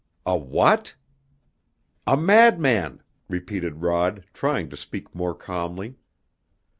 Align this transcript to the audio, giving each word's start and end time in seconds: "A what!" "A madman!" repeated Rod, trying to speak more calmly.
"A 0.25 0.35
what!" 0.35 0.95
"A 2.07 2.17
madman!" 2.17 3.03
repeated 3.29 3.83
Rod, 3.83 4.25
trying 4.33 4.67
to 4.71 4.75
speak 4.75 5.13
more 5.13 5.35
calmly. 5.35 5.93